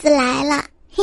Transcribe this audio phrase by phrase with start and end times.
[0.00, 1.02] 子来了，嘿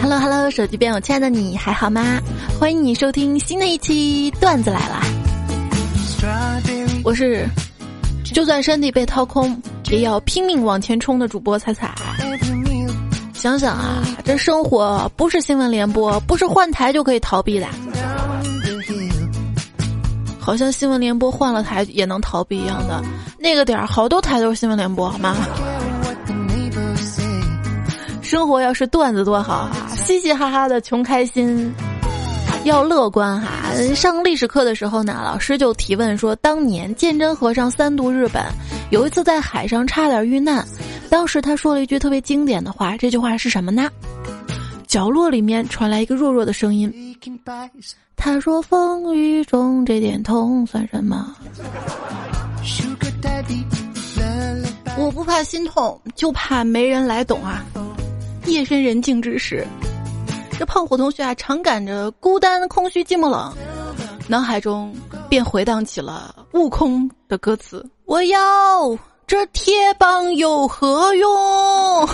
[0.00, 2.18] ！Hello Hello，手机边我亲爱的你还好吗？
[2.58, 5.02] 欢迎你收听新的一期段子来了。
[7.04, 7.46] 我是，
[8.24, 9.60] 就算身体被掏空，
[9.90, 11.94] 也要拼命往前冲的主播彩彩。
[13.34, 17.66] 想想啊，这生活不是新闻联播，不是换台就可以逃避的。
[20.46, 23.02] 好像新闻联播换了台也能逃避一样的，
[23.36, 25.34] 那个点儿好多台都是新闻联播，好吗？
[28.22, 31.74] 生活要是段子多好啊，嘻嘻哈哈的穷开心，
[32.62, 33.74] 要乐观哈。
[33.96, 38.44] 上历史课的时候呢，老师就提问说，当年鉴真和尚三渡日本，
[38.90, 40.64] 有一次在海上差点遇难，
[41.10, 43.90] 当时他说了一句特别经典的话，这句话是什么呢？
[44.86, 46.88] 角落里面传来一个弱弱的声音。
[48.16, 51.36] 他说：“风雨中这点痛算什么？
[54.98, 57.64] 我不怕心痛，就怕没人来懂啊！
[58.46, 59.66] 夜深人静之时，
[60.58, 63.52] 这胖虎同学啊，常感着孤单、空虚、寂寞、冷，
[64.26, 64.92] 脑海中
[65.28, 72.08] 便回荡起了悟空的歌词：我要这铁棒有何用？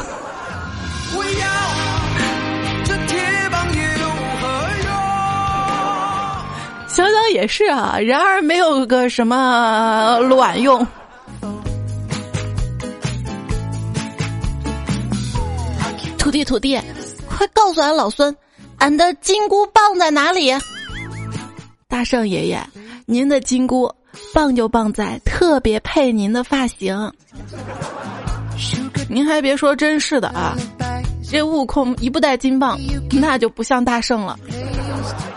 [7.03, 10.86] 想想也是啊，然而没有个什么卵用。
[16.17, 16.80] 土地土地，
[17.28, 18.33] 快告诉俺老孙，
[18.78, 20.53] 俺的金箍棒在哪里？
[21.89, 22.64] 大圣爷爷，
[23.05, 23.92] 您的金箍
[24.33, 27.12] 棒就棒在特别配您的发型。
[29.08, 30.55] 您还别说，真是的啊，
[31.28, 32.78] 这悟空一不带金棒，
[33.11, 34.39] 那就不像大圣了，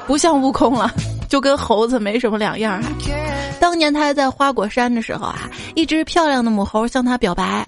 [0.05, 0.93] 不像悟空了。
[1.29, 2.81] 就跟猴子没什么两样。
[3.59, 7.65] 当年他还在花果山的时候啊，一只漂亮的母猴向他表白：“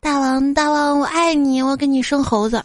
[0.00, 2.62] 大王，大王，我爱你，我给你生猴子。”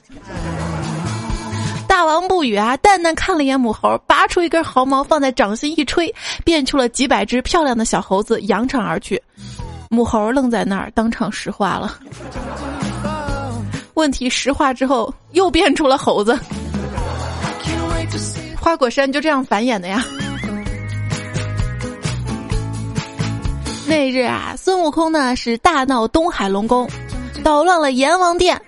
[1.88, 6.13] 大王不语啊，淡淡看了一眼母猴，拔出一根毫毛放在掌心一吹，
[6.44, 9.22] 变出了几百只漂亮的小猴子，扬长而去。
[9.89, 11.97] 母猴愣在那儿，当场石化了。
[13.94, 16.38] 问题石化之后又变出了猴子。
[18.59, 20.03] 花果山就这样繁衍的呀。
[23.88, 26.90] 那日啊，孙悟空呢是大闹东海龙宫，
[27.44, 28.59] 捣乱了阎王殿。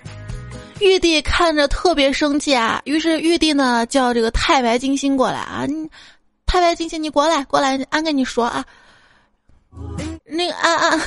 [0.79, 5.65] 玉帝看着特别生气啊，于是玉帝呢叫这个太白金星过来啊，
[6.45, 8.63] 太白金星你过来过来，俺跟你说啊，
[10.23, 11.01] 那个啊啊，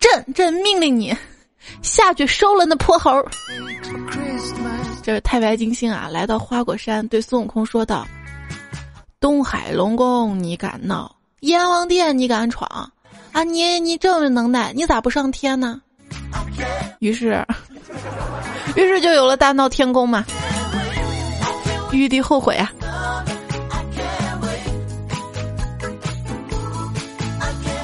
[0.00, 1.16] 朕朕命令你
[1.80, 3.24] 下去收了那泼猴。
[5.00, 8.04] 这是太白金星啊，来到花果山，对孙悟空说道。
[9.20, 12.90] 东海龙宫你敢闹，阎王殿你敢闯，
[13.34, 15.80] 啊你你这么能耐，你咋不上天呢？
[17.00, 17.44] 于是，
[18.76, 20.24] 于是就有了大闹天宫嘛。
[21.90, 22.72] 玉帝后悔啊。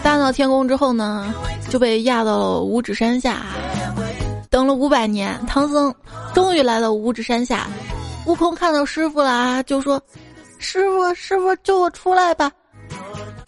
[0.05, 1.35] 大闹天宫之后呢，
[1.69, 3.43] 就被压到了五指山下，
[4.51, 5.93] 等了五百年，唐僧
[6.33, 7.67] 终于来到五指山下。
[8.25, 10.01] 悟空看到师傅了，就说。
[10.59, 12.53] 师傅，师傅，救我出来吧！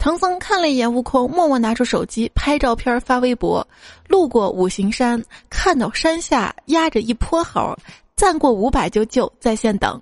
[0.03, 3.65] 唐僧看了一眼悟空，默默拿出手机拍照片发微博。
[4.09, 7.73] 路过五行山，看到山下压着一泼猴，
[8.17, 9.97] 赞过五百就救，在线等。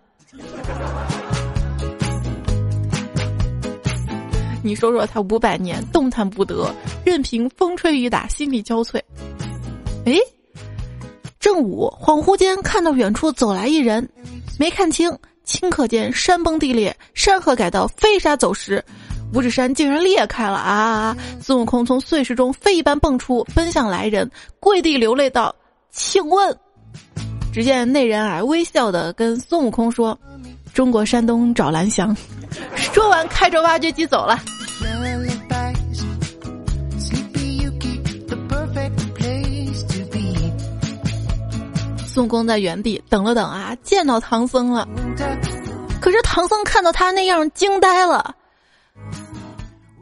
[4.63, 6.73] 你说说他五百年动弹不得，
[7.05, 8.99] 任凭风吹雨打，心力交瘁。
[10.05, 10.15] 哎，
[11.39, 14.09] 正午恍惚间看到远处走来一人，
[14.57, 15.15] 没看清。
[15.43, 18.83] 顷刻间，山崩地裂，山河改道，飞沙走石，
[19.33, 21.15] 五指山竟然裂开了啊！
[21.41, 25.55] 孙悟空从碎石中飞一般蹦出，奔向来人，跪地流泪道
[25.91, 26.57] ：“请问。”
[27.53, 30.17] 只见那人啊，微笑的跟孙悟空说
[30.73, 32.15] ：“中国山东找蓝翔。”
[32.75, 34.37] 说完，开着挖掘机走了。
[42.05, 44.85] 孙悟空在原地等了等啊，见到唐僧了。
[46.01, 48.35] 可是唐僧看到他那样，惊呆了。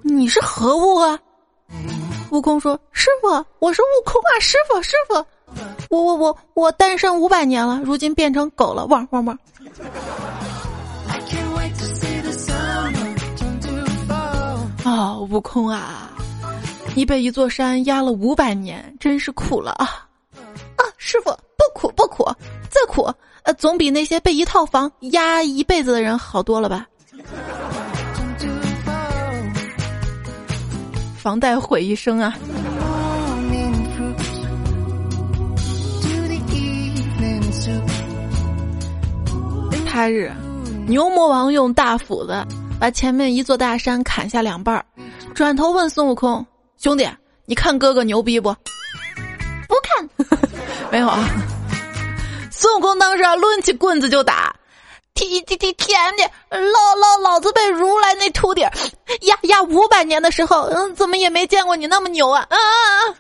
[0.10, 1.18] 你是何物啊？
[2.32, 3.28] 悟空说：“师傅，
[3.60, 4.32] 我是悟空啊！
[4.40, 5.14] 师傅，师傅，
[5.90, 9.38] 我我我我单身五百年了，如今变成狗了，汪汪汪！”
[14.84, 16.10] 啊，悟空啊，
[16.96, 20.08] 你被一座山压了五百年，真是苦了啊！
[20.76, 21.32] 啊，师傅。
[21.60, 22.24] 不苦不苦，
[22.70, 23.14] 再苦，
[23.44, 26.88] 呃，总比那些被一套房压一辈子的人好多了吧？
[31.20, 32.34] 房贷毁一生啊！
[39.86, 40.32] 他日，
[40.88, 42.42] 牛魔王用大斧子
[42.80, 44.86] 把前面一座大山砍下两半儿，
[45.36, 46.46] 转头问孙悟空
[46.80, 47.06] ：“兄弟，
[47.46, 48.56] 你看哥哥牛逼不
[49.68, 50.10] ？”“不看。
[50.90, 51.28] ”没有啊。
[52.50, 54.56] 孙悟空当时啊，抡起棍子就打。
[55.28, 58.64] 天天天天的，老老老子被如来那秃顶
[59.24, 62.30] 压压五百年的时候，嗯，怎么也没见过你那么牛！
[62.30, 63.14] 啊啊啊！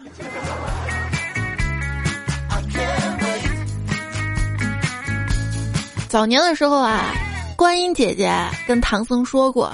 [6.08, 7.14] 早年的时候啊，
[7.58, 8.34] 观音姐姐
[8.66, 9.74] 跟唐僧说过：“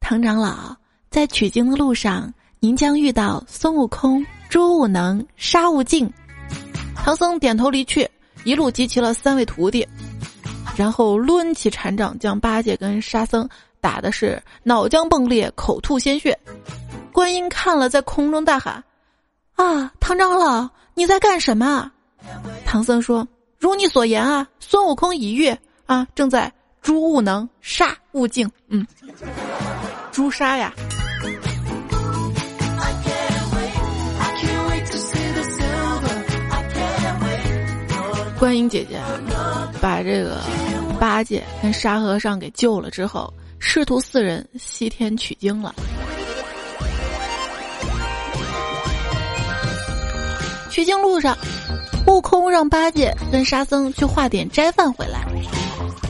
[0.00, 0.74] 唐长老，
[1.10, 6.10] 在取经的路上，您将遇到孙悟空、猪悟能、沙悟净。”
[6.96, 8.08] 唐僧点头离去，
[8.44, 9.86] 一路集齐了三位徒弟，
[10.76, 13.48] 然后抡起禅杖，将八戒跟沙僧
[13.80, 16.38] 打的是脑浆迸裂、口吐鲜血。
[17.12, 18.82] 观音看了，在空中大喊
[19.56, 21.90] ：“啊，唐长老，你在干什么？”
[22.64, 23.26] 唐僧说。
[23.56, 25.48] 如你所言啊，孙悟空已遇
[25.86, 28.50] 啊，正在诛悟能、杀悟净。
[28.68, 28.86] 嗯，
[30.12, 30.70] 诛杀呀！
[38.44, 39.00] 观音姐姐
[39.80, 40.38] 把这个
[41.00, 45.74] 八戒跟沙和尚给救了之后，师徒四人西天取经了。
[50.68, 51.34] 取经路上。
[52.06, 55.24] 悟空让八戒跟沙僧去化点斋饭回来。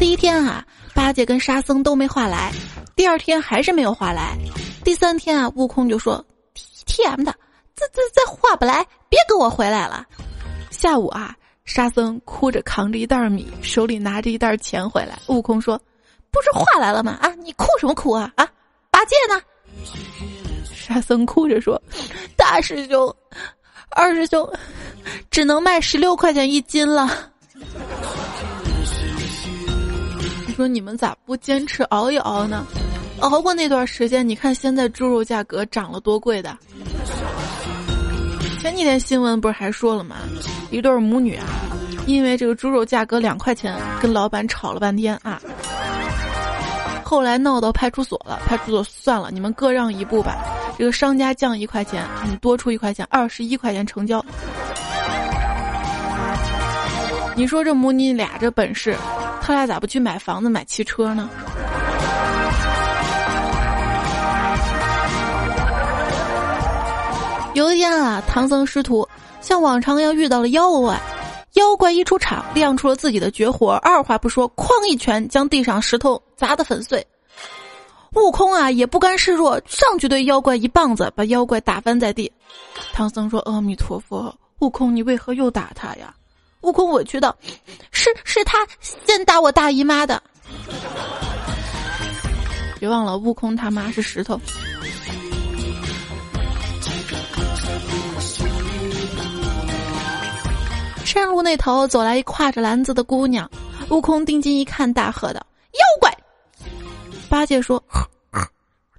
[0.01, 2.53] 第一天啊，八戒跟沙僧都没化来，
[2.97, 4.37] 第二天还是没有化来，
[4.83, 6.17] 第三天啊，悟空就说
[6.85, 7.33] ：“T M 的，
[7.77, 10.05] 这这再化不来，别跟我回来了。”
[10.73, 11.33] 下午啊，
[11.65, 15.19] 沙僧哭着扛着一袋米，手里拿着一袋钱回来。
[15.29, 15.81] 悟空说
[16.31, 17.19] ：“不是化来了吗？
[17.23, 18.31] 啊，你哭什么哭啊？
[18.37, 18.47] 啊，
[18.91, 19.41] 八戒呢？”
[20.73, 21.81] 沙僧哭着说
[22.37, 23.15] ：“大师兄。”
[23.97, 24.47] 二师兄，
[25.31, 27.09] 只能卖十六块钱一斤了。
[30.47, 32.67] 你说你们咋不坚持熬一熬呢？
[33.21, 36.57] 熬过那段时间，你看现在猪肉价格涨了多贵的。
[38.65, 40.17] 前几天新闻不是还说了吗？
[40.71, 41.45] 一对母女啊，
[42.07, 45.39] 因为这个猪肉价格两块钱，跟老板吵了半天啊。
[47.05, 50.39] 后来闹到派出所了，派出所算了，你们各让一步吧。
[50.79, 54.25] 这个商家降一块钱，你多出一块钱，二十一块钱成交。
[57.37, 58.97] 你说这母女俩这本事，
[59.43, 61.29] 他俩咋不去买房子、买汽车呢？
[67.55, 69.09] 有一天啊，唐僧师徒
[69.41, 71.01] 像往常一样遇到了妖怪。
[71.53, 77.07] 妖怪一出场，亮出了自己的绝活，二话不说，哐一拳将地上石头砸得粉碎。
[78.15, 82.31] 悟空啊，也不甘示弱，上去对妖怪一棒子，把妖怪打翻在地。
[82.93, 86.13] 唐僧说：“阿弥陀佛，悟空，你为何又打他呀？”
[86.63, 87.37] 悟空委屈道
[87.93, 90.21] ：“是是他先打我大姨妈的。”
[92.81, 94.41] 别忘了，悟空他妈是石头。
[101.15, 103.49] 山路那头走来一挎着篮子的姑娘，
[103.89, 105.41] 悟空定睛一看，大喝道
[105.75, 106.13] ：“妖怪！”
[107.31, 107.81] 八戒说：“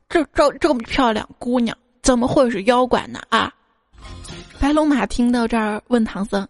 [0.08, 3.54] 这这这么漂亮姑娘，怎么会是妖怪呢？”啊！
[4.62, 6.48] 白龙马听到这儿，问唐僧：“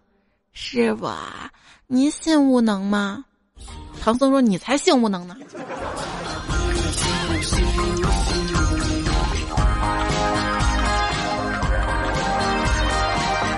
[0.53, 1.49] 师傅啊，
[1.87, 3.25] 你信无能吗？”
[3.99, 5.35] 唐僧说：“你才信无能呢！”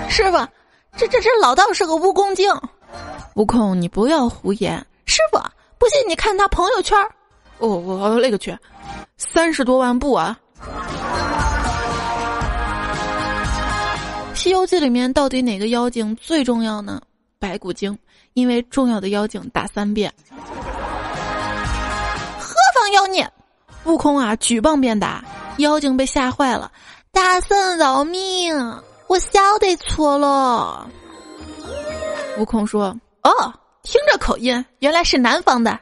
[0.08, 0.38] 师傅。
[0.98, 2.52] 这这这老道是个蜈蚣精，
[3.36, 4.84] 悟空你不要胡言。
[5.06, 5.38] 师傅，
[5.78, 6.98] 不信你看他朋友圈。
[7.58, 8.58] 哦，我那个去，
[9.16, 10.36] 三十多万步啊。
[14.36, 17.00] 《西游记》里面到底哪个妖精最重要呢？
[17.38, 17.96] 白骨精，
[18.34, 20.12] 因为重要的妖精打三遍。
[20.28, 20.36] 何
[22.74, 23.30] 方妖孽？
[23.84, 25.24] 悟空啊，举棒便打，
[25.58, 26.72] 妖精被吓坏了。
[27.12, 28.52] 大圣饶命！
[29.08, 30.88] 我晓得错了。
[32.38, 35.78] 悟空说：“哦，听这口音，原来是南方的。”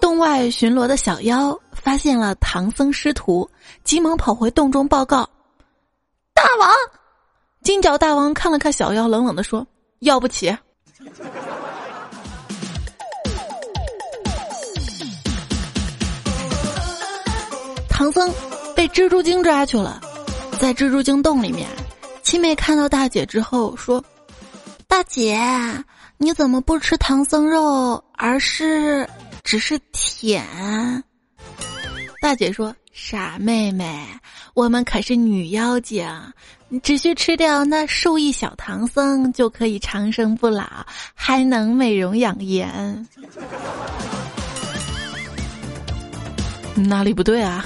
[0.00, 3.50] 洞外巡逻的小妖发现了唐僧师徒，
[3.84, 5.28] 急忙跑回洞中报告
[6.32, 6.70] ：“大王！”
[7.62, 9.66] 金角大王看了看小妖，冷冷的说
[10.00, 10.56] ：“要不起。”
[18.00, 18.32] 唐僧
[18.74, 20.00] 被蜘蛛精抓去了，
[20.58, 21.68] 在蜘蛛精洞里面，
[22.22, 24.02] 七妹看到大姐之后说
[24.88, 25.38] ：“大姐，
[26.16, 29.06] 你怎么不吃唐僧肉，而是
[29.44, 30.42] 只是舔。
[32.22, 34.02] 大姐说：“傻妹妹，
[34.54, 36.10] 我们可是女妖精，
[36.82, 40.64] 只需吃掉那数亿小唐僧，就可以长生不老，
[41.14, 43.06] 还能美容养颜。”
[46.76, 47.62] 哪里不对啊？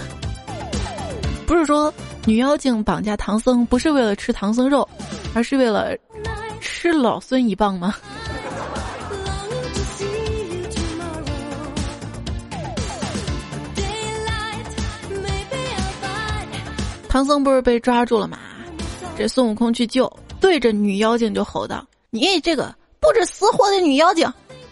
[1.46, 1.92] 不是说
[2.24, 4.88] 女妖精绑架唐僧不是为了吃唐僧肉，
[5.34, 5.96] 而是为了
[6.60, 7.94] 吃老孙一棒吗？
[17.08, 18.38] 唐僧不是被抓住了吗？
[19.16, 24.26] 这孙悟空去救，对着女妖精就吼道：“你这个不知死活的女妖精，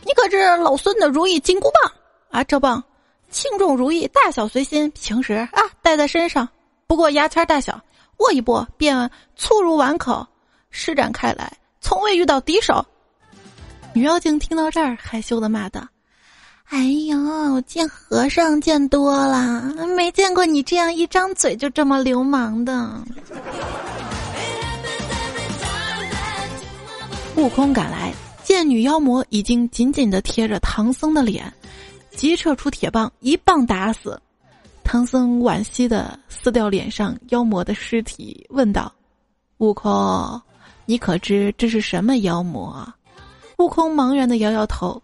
[0.05, 1.93] 你可是老孙的如意金箍棒
[2.31, 2.43] 啊！
[2.43, 2.83] 这棒
[3.31, 6.49] 轻重如意，大小随心，平时啊带在身上，
[6.93, 7.81] 不过牙签大小，
[8.19, 10.27] 握一握便粗如碗口，
[10.71, 12.85] 施展开来从未遇到敌手。”
[13.95, 15.89] 女妖精听到这儿，害羞的骂道。
[16.69, 22.93] 哎呦，见和尚见多了，没见过你这样一张嘴就这么流氓的。
[27.37, 28.13] 悟空赶来，
[28.45, 31.51] 见女妖魔已经紧紧的贴着唐僧的脸，
[32.11, 34.21] 急撤出铁棒，一棒打死。
[34.85, 38.93] 唐僧惋惜的撕掉脸上妖魔的尸体，问道
[39.59, 40.41] ：“悟空，
[40.85, 42.87] 你可知这是什么妖魔？”
[43.59, 45.03] 悟空茫然的摇摇头。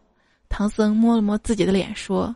[0.48, 2.34] 唐僧摸了摸自己的脸，说：“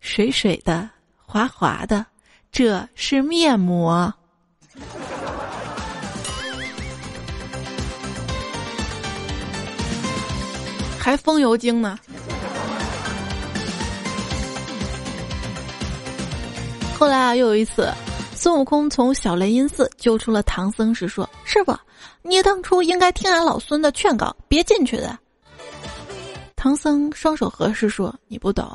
[0.00, 2.04] 水水的，滑滑的，
[2.50, 4.12] 这是面膜。”
[10.98, 11.98] 还风油精呢。
[16.98, 17.88] 后来啊，又有一次，
[18.34, 21.72] 孙悟空从小雷音寺救出了唐僧时，说：“师傅，
[22.22, 25.16] 你当初应该听俺老孙的劝告，别进去的。”
[26.56, 28.68] 唐僧双手合十说：“你不懂，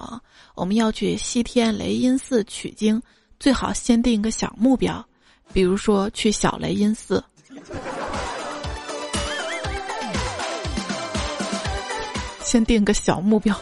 [0.55, 3.01] 我们要去西天雷音寺取经，
[3.41, 5.05] 最好先定个小目标，
[5.51, 7.21] 比如说去小雷音寺。
[12.41, 13.53] 先定个小目标。”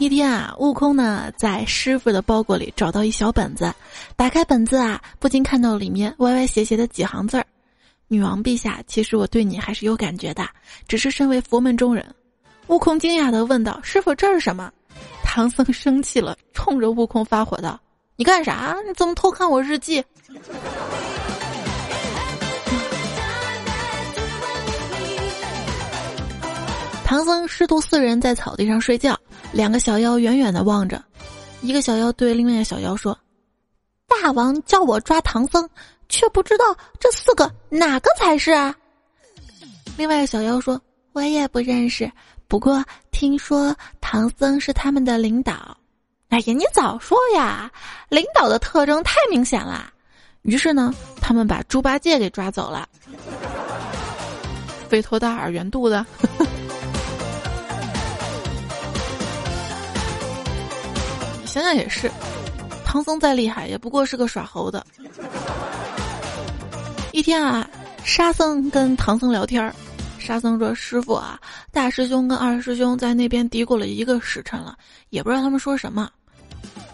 [0.00, 3.70] 一天啊，悟空呢在师傅的包裹里找到一小本子，
[4.16, 7.44] 打开本子啊，不禁看到里面歪歪斜斜的几行字儿。
[8.08, 10.48] 女王陛下，其实我对你还是有感觉的，
[10.88, 12.02] 只是身为佛门中人。
[12.68, 14.72] 悟空惊讶的问道：“师傅，这是什么？”
[15.22, 17.78] 唐僧生气了，冲着悟空发火道
[18.16, 18.74] ：“你干啥？
[18.88, 20.02] 你怎么偷看我日记？”
[27.10, 29.18] 唐僧师徒四人在草地上睡觉，
[29.50, 31.02] 两个小妖远远的望着，
[31.60, 33.18] 一个小妖对另外一个小妖说
[34.06, 35.68] ：“大王叫我抓唐僧。”
[36.08, 36.64] 却不知道
[37.00, 38.72] 这四个哪个才是啊！
[39.96, 42.08] 另外小妖说：“我也不认识，
[42.46, 45.76] 不过听说唐僧是他们的领导。”
[46.30, 47.68] 哎呀，你早说呀！
[48.08, 49.92] 领导的特征太明显了。
[50.42, 52.88] 于是呢，他们把猪八戒给抓走了。
[54.88, 56.06] 肥头大耳、圆肚子。
[61.50, 62.08] 想想也是，
[62.84, 64.86] 唐僧再厉害，也不过是个耍猴的。
[67.10, 67.68] 一天啊，
[68.04, 69.74] 沙僧跟唐僧聊天儿，
[70.16, 71.40] 沙僧说：“师傅啊，
[71.72, 74.78] 大师兄跟二师兄在那边嘀咕了一个时辰了，
[75.08, 76.08] 也不知道他们说什么。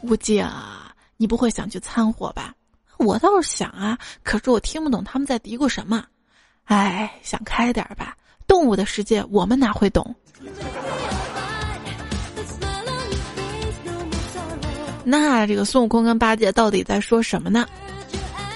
[0.01, 2.55] 悟净啊，你不会想去掺和吧？
[2.97, 6.03] 我倒是想啊，可是我听不懂他们在嘀咕什么。
[6.65, 10.15] 哎，想开点吧，动物的世界我们哪会懂？
[15.09, 17.65] 那这个孙悟空跟八戒到底在说什么呢？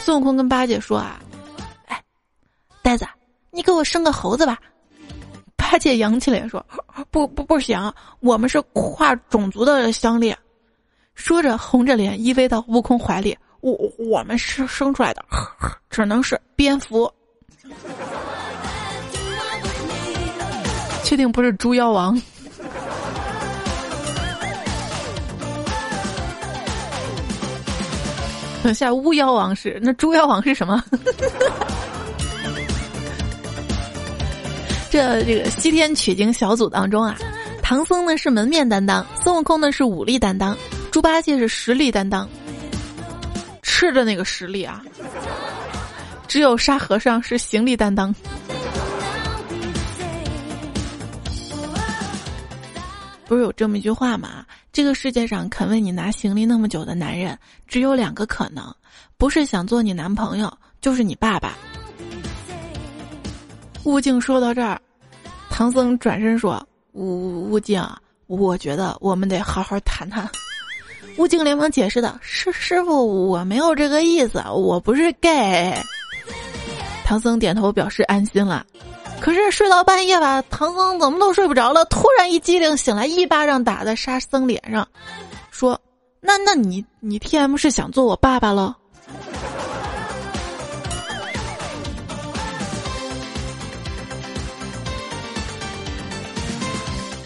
[0.00, 1.22] 孙悟空跟八戒说啊。”
[1.86, 2.02] 哎
[2.82, 3.06] 呆子，
[3.52, 4.58] 你给我生个猴子吧！
[5.56, 6.66] 八戒扬起脸说
[7.12, 10.36] ：“不不不行，我们是跨种族的相恋。”
[11.14, 13.38] 说着红着脸依偎到悟空怀里。
[13.60, 15.24] 我我们是生出来的，
[15.88, 17.08] 只能是蝙蝠。
[21.04, 22.20] 确定不是猪妖王？
[28.64, 30.84] 等下巫妖王是那猪妖王是什么？
[34.90, 37.16] 这这个西天取经小组当中啊，
[37.62, 40.56] 唐僧呢是门面担当，孙悟空呢是武力担当，
[40.90, 42.28] 猪八戒是实力担当。
[43.62, 44.82] 吃的那个实力啊，
[46.28, 48.14] 只有沙和尚是行李担当。
[53.26, 54.44] 不是有这么一句话吗？
[54.72, 57.36] 这个世界上肯为你拿行李那么久的男人，
[57.66, 58.72] 只有两个可能，
[59.16, 61.56] 不是想做你男朋友，就是你爸爸。
[63.84, 64.80] 悟净说到这儿，
[65.50, 67.84] 唐僧转身说：“悟悟净，
[68.26, 70.28] 我觉得我们得好好谈谈。”
[71.18, 75.74] 悟净连忙解释道：“师师傅，我没有这个意思，我不是 gay。”
[77.04, 78.64] 唐僧点头表示安心了。
[79.20, 84.88] 可是睡到半夜吧，唐僧怎么都睡不着了，突然一激灵醒来，一巴掌打在沙僧脸上，
[85.50, 85.78] 说
[86.20, 88.76] ：“那那你你 T M 是想做我爸爸了？”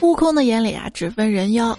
[0.00, 1.72] 悟空的眼里啊，只分人妖；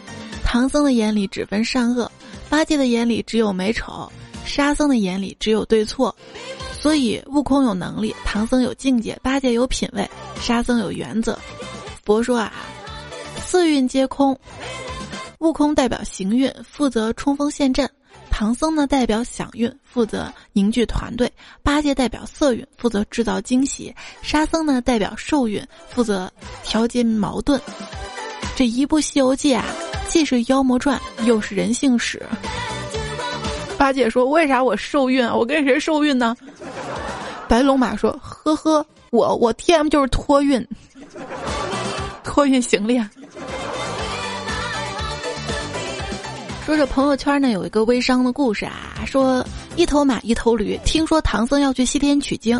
[0.43, 2.09] 唐僧的眼里只分善恶；
[2.49, 4.09] 八戒的眼里只有美丑；
[4.45, 6.15] 沙僧的眼里只有对错。
[6.85, 10.07] 所以，悟空有能力，唐僧有境界，八戒有品位，
[10.39, 11.35] 沙僧有原则。
[12.03, 12.53] 佛说啊，
[13.43, 14.39] 四运皆空。
[15.39, 17.87] 悟空代表行运，负责冲锋陷阵；
[18.29, 21.27] 唐僧呢代表享运，负责凝聚团队；
[21.63, 26.31] 八戒代表色运，负责制造惊喜；沙僧呢代表寿运，负责
[26.63, 27.59] 调节矛盾。
[28.55, 29.65] 这一部《西游记》啊，
[30.07, 32.23] 既是妖魔传，又是人性史。
[33.77, 35.27] 八戒说：“为啥我受孕？
[35.27, 36.35] 我跟谁受孕呢？”
[37.47, 40.65] 白龙马说：“呵呵，我我 T M 就是托运，
[42.23, 42.99] 托运行李。”
[46.65, 52.59] 说这朋友圈呢有一个微商的故事啊，说一头马一头驴，听说唐僧要去西天取经，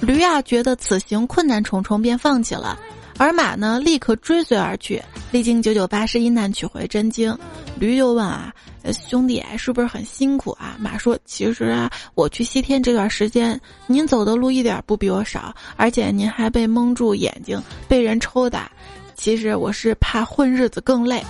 [0.00, 2.78] 驴啊觉得此行困难重重，便放弃了。
[3.16, 7.34] 而马呢，立刻追随而去，历经九九八十一难取回真经。
[7.78, 8.52] 驴就问啊，
[8.90, 10.76] 兄弟是不是很辛苦啊？
[10.78, 18.70] 马说，其实啊，我去西天这段时间，您走的路一点不比我少，而且您还被蒙住眼睛，被人抽打。
[19.14, 21.22] 其实我是怕混日子更累。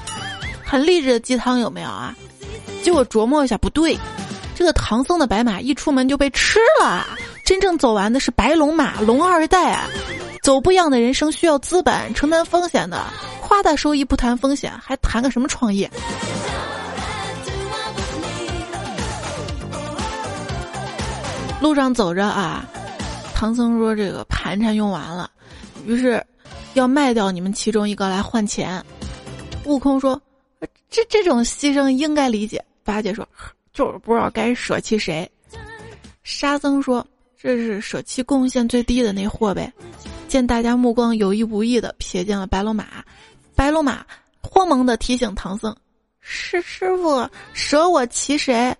[0.64, 2.14] 很励志的鸡汤有没有啊？
[2.82, 3.99] 结果琢磨一下，不对，
[4.54, 7.06] 这个唐僧的白马一出门就被吃了，
[7.44, 9.88] 真正走完的是白龙马，龙二代啊。
[10.42, 13.04] 走不一样的人生需要资本，承担风险的，
[13.40, 15.88] 夸大收益不谈风险，还谈个什么创业？
[21.62, 22.68] 路上走着啊，
[23.36, 25.30] 唐僧说：“这个盘缠用完了，
[25.86, 26.20] 于是
[26.75, 28.84] 要卖掉你们其中一个来换钱。”
[29.64, 30.20] 悟空说
[30.90, 33.26] ：“这这种牺牲应该理解。”八戒说
[33.72, 35.30] ：“就是不知道该舍弃谁。”
[36.25, 37.06] 沙僧说
[37.40, 39.72] ：“这是舍弃贡献最低的那货呗。”
[40.26, 43.04] 见大家目光有意无意的瞥见了白龙马，
[43.54, 44.04] 白龙马
[44.42, 45.76] 慌忙的提醒唐僧
[46.18, 48.76] ：“师师傅，舍我其谁？”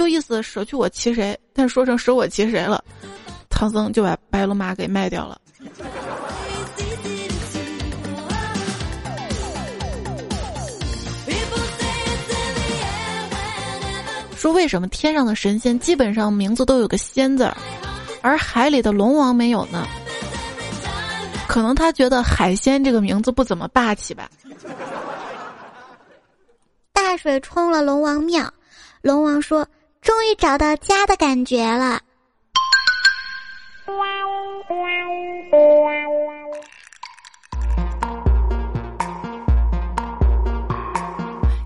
[0.00, 2.82] 就意思舍去我其谁，但说成舍我其谁了，
[3.50, 5.38] 唐僧就把白龙马给卖掉了。
[14.34, 17.54] 说为什么天上的神仙基本上名字都有个仙字儿，
[18.22, 19.86] 而海里的龙王没有呢？
[21.46, 24.30] 可能他觉得海鲜这个名字不怎么霸气吧。
[26.90, 28.50] 大水冲了龙王庙，
[29.02, 29.68] 龙王说
[30.00, 32.00] ：“终于找到家的感觉了。”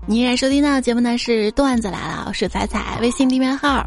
[0.07, 3.83] 你依然收听到节目呢是段子来了，我是彩彩，微信订阅号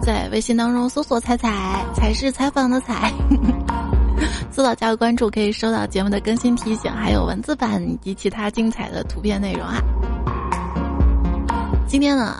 [0.00, 3.12] 在微信当中搜索“彩彩”，彩是采访的彩。
[4.50, 9.82] 做到加个关注，可以收到节目的更新提醒，还有文字版以及其他精彩的图片内容啊。
[11.88, 12.36] 今天呢，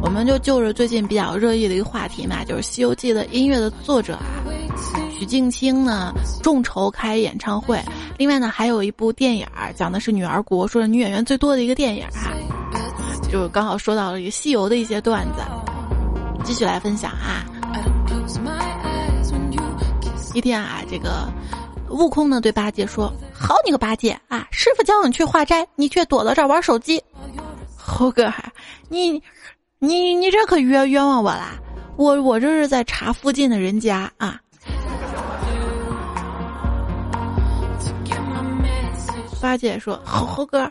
[0.00, 4.42] 我们就就着最近比较热议的一个话题嘛，就是《西游记》的音乐的作者啊，
[5.18, 7.82] 许镜清呢众筹开演唱会。
[8.16, 12.30] 另外呢，还有一部电影讲的是女儿国，说是女演员最多的一个电影啊，
[13.30, 15.42] 就刚好说到了一个西游的一些段子，
[16.44, 17.44] 继续来分享啊。
[20.34, 21.28] 一天啊，这个
[21.90, 27.02] 悟空呢对八戒说：“好你个八戒啊，师傅叫你去化斋，你却躲到这儿玩手机。
[27.76, 28.32] 猴哥，
[28.88, 29.20] 你
[29.78, 31.52] 你你这可冤冤枉我啦！
[31.96, 34.40] 我我这是在查附近的人家啊。”
[39.40, 40.70] 八戒说：“猴猴哥，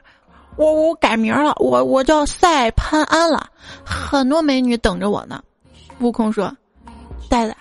[0.58, 3.48] 我我改名了，我我叫赛潘安了，
[3.86, 5.42] 很多美女等着我呢。”
[6.00, 6.56] 悟空说
[7.30, 7.56] ：“呆子。”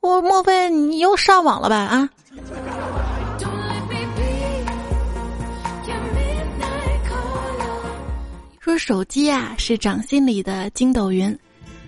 [0.00, 1.76] 我莫非你又上网了吧？
[1.76, 2.08] 啊！
[8.62, 11.36] 说手机啊是掌心里的筋斗云，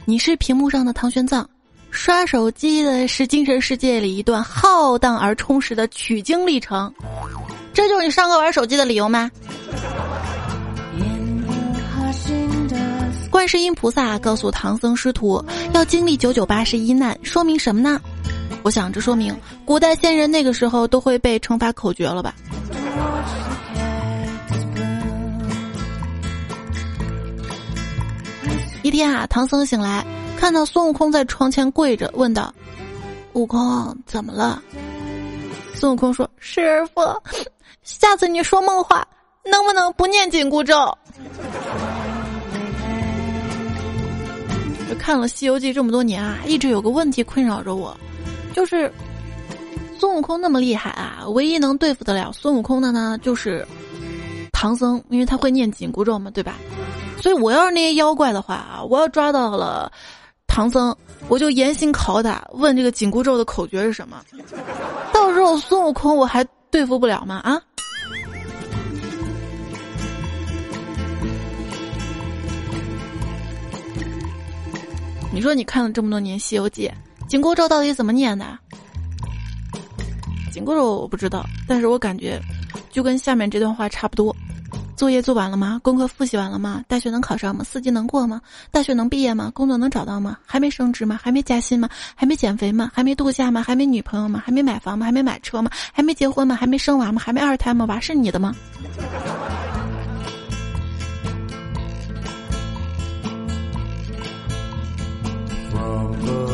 [0.04, 1.46] 你是屏幕上的唐玄奘，
[1.92, 6.92] 刷手机的是精神世界里一段浩荡而充实的取经历程，
[7.72, 9.30] 这就是你上课玩手机的理由吗？
[13.30, 15.40] 观世音菩萨告诉唐僧师徒，
[15.74, 18.00] 要经历九九八十一难，说明什么呢？
[18.64, 19.32] 我想这说明
[19.64, 22.34] 古代仙人那个时候都会背乘法口诀了吧？
[28.94, 30.07] 天啊，唐僧醒来，
[30.38, 32.54] 看到孙悟空在床前跪着，问道
[33.35, 34.62] ：“悟空，怎么了？”
[35.74, 37.00] 孙悟空说：“师傅，
[37.83, 39.04] 下次你说梦话，
[39.44, 40.76] 能不能不念紧箍咒？”
[44.96, 47.98] 看了《西游记》这么多年啊，一直有个问题困扰着我，
[48.54, 48.90] 就是
[49.98, 53.66] 孙悟空那么厉害啊，唯一能对付得了孙悟空的呢，就是
[54.52, 56.54] 唐僧，因为他会念紧箍咒嘛，对吧？
[57.24, 59.90] 所以我要是那些妖怪的话啊，我要抓到了
[60.46, 60.94] 唐僧，
[61.26, 64.22] 我就严刑拷打，问这个紧箍咒的口诀是什么。
[65.10, 67.37] 到时候孙悟空我还对付不了吗？
[67.37, 67.58] 啊？
[75.32, 76.92] 你说你看了这么多年《西游记》，
[77.26, 78.46] 紧箍咒到底怎么念的？
[80.52, 82.38] 紧箍咒我不知道，但是我感觉
[82.90, 84.37] 就跟下面这段话差不多。
[84.96, 85.80] 作业做完了吗？
[85.83, 86.83] 功课复习完了吗？
[86.87, 87.64] 大学能考上吗？
[87.64, 88.40] 四级能过吗？
[88.70, 89.50] 大学能毕业吗？
[89.52, 90.38] 工作能找到吗？
[90.46, 91.18] 还没升职吗？
[91.20, 91.88] 还没加薪吗？
[92.14, 92.90] 还没减肥吗？
[92.94, 93.62] 还没度假吗？
[93.62, 94.40] 还没女朋友吗？
[94.46, 95.04] 还没买房吗？
[95.04, 95.70] 还没买车吗？
[95.92, 96.54] 还没结婚吗？
[96.54, 97.20] 还没生娃吗？
[97.20, 97.85] 还没二胎吗？
[97.87, 98.54] 娃是你的吗？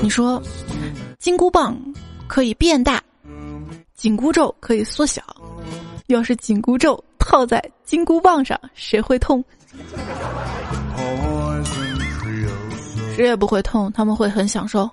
[0.02, 0.42] 你说，
[1.18, 1.78] 金箍棒
[2.26, 3.02] 可以变大，
[3.94, 5.22] 紧箍咒可以缩小，
[6.06, 7.02] 要是紧箍咒。
[7.30, 9.44] 套在金箍棒上，谁会痛？
[13.14, 14.90] 谁也不会痛，他们会很享受。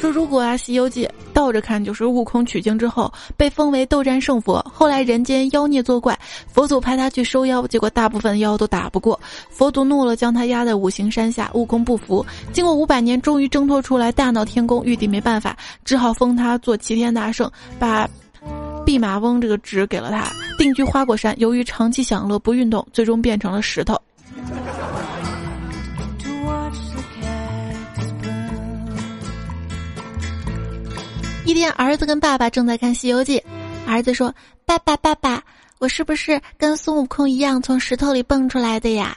[0.00, 6.18] 说如果啊，《西游记》倒着看，就是悟空取经之后被封为斗战胜佛，后来人间妖孽作怪，
[6.52, 9.18] 佛祖派他去收妖，结果大部分妖都打不过，
[9.50, 18.10] 佛祖怒了，将他压在五行山下，悟空不服，经过五百年，终于挣脱出来，大闹天宫，玉帝没办法，只好封他做齐天大圣，把。
[18.84, 21.34] 弼马翁这个职给了他，定居花果山。
[21.38, 24.00] 由于长期享乐不运动，最终变成了石头。
[31.46, 33.38] 一天，儿子跟爸爸正在看《西游记》，
[33.86, 35.42] 儿子说：“爸爸，爸爸，
[35.78, 39.16] 我是不是跟孙悟空一样从石头里蹦出来的呀？”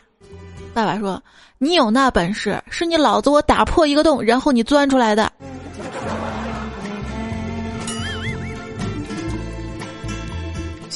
[0.73, 1.21] 爸爸说
[1.58, 5.32] ：“你有那本事，是你老子我打破一个洞，然后你钻出来的。”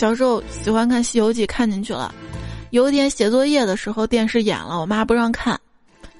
[0.01, 2.11] 小时候喜欢看《西游记》，看进去了。
[2.71, 5.55] 有一天写作业的时候，电视演了，我妈不让看。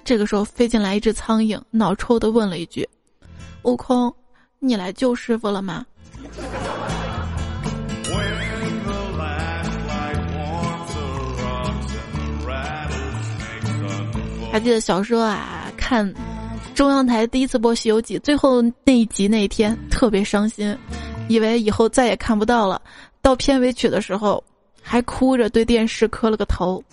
[0.03, 2.87] 这个时候飞进来一只苍蝇，脑抽的问了一句
[3.65, 4.13] ：“悟空，
[4.59, 5.83] 你来救师傅了吗？”
[14.51, 16.13] 还记得小时候啊，看
[16.75, 20.77] 中央台第一次播《西游记》，最后那一集那一天特别伤心，
[21.27, 22.79] 以为以后再也看不到了。
[23.21, 24.43] 到片尾曲的时候，
[24.81, 26.83] 还哭着对电视磕了个头。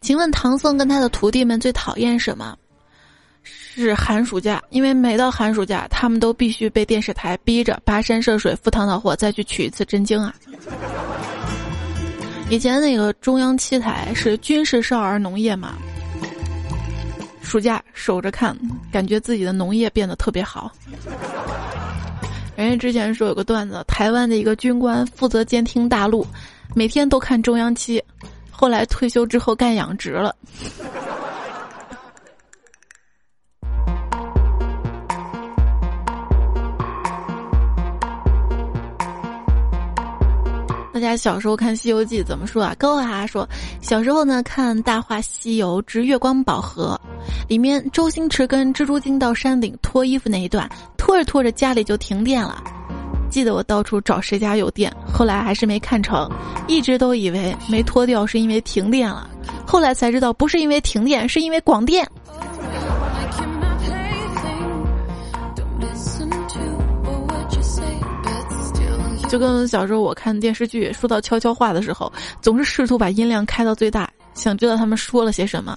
[0.00, 2.56] 请问唐僧跟他的徒弟们最讨厌什么？
[3.44, 10.34] 是寒暑假，因为每到寒暑假，他们都必须被电视台逼着跋山涉水、赴汤蹈火再去取一次真经啊。
[12.50, 15.74] 以前那个中央七台是军事、少儿、农业嘛，
[17.42, 18.56] 暑假守着看，
[18.90, 20.72] 感觉自己的农业变得特别好。
[22.58, 26.26] 人家之前说有个段子，台湾的一个军官负责监听大陆，
[26.74, 28.02] 每天都看中央七，
[28.50, 30.34] 后来退休之后干养殖了。
[40.98, 42.74] 大家小时候看《西游记》怎么说啊？
[42.76, 43.48] 高哈哈说，
[43.80, 47.00] 小时候呢看《大话西游之月光宝盒》，
[47.48, 50.68] 里面周星驰跟蜘蛛精到山顶脱衣服那一段。
[50.96, 52.60] 拖着拖着，家里就停电了。
[53.30, 56.28] 记得我到处找谁家有电，后来还是没看成。
[56.66, 59.30] 一直都以为没脱掉是因为停电了，
[59.64, 62.04] 后来才知道不是因为停电，是因为广电。
[69.28, 72.10] 就跟小时候我看电视剧说到悄悄话的时候，
[72.40, 75.76] 总是试图把音量开到最大，想知道他们说了些什么。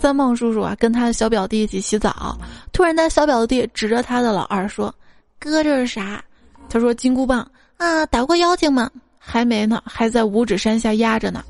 [0.00, 2.36] 三胖叔叔啊，跟他的小表弟一起洗澡，
[2.72, 4.94] 突然他小表弟指着他的老二说
[5.38, 6.22] ：“哥，这是啥？”
[6.68, 8.90] 他说：“金箍棒啊，打过妖精吗？
[9.18, 11.44] 还没呢，还在五指山下压着呢。”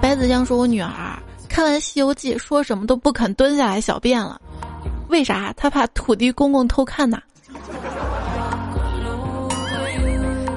[0.00, 0.88] 白子江说：“我女儿
[1.58, 4.40] 看完《西游记》，说什么都不肯蹲下来小便了，
[5.08, 5.52] 为啥？
[5.56, 7.20] 他怕土地公公偷看呢。”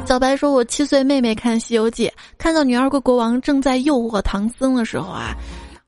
[0.06, 5.36] 小白说：“我七岁妹妹看《西游记》，看到女儿国国王正在诱惑唐僧的时候啊，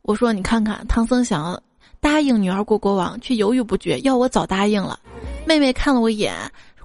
[0.02, 1.62] 我说：‘你看看，唐僧想要
[2.00, 5.00] 答应女儿国国王，却犹豫不决，要我早答应了。’
[5.46, 6.34] 妹妹看了我一眼，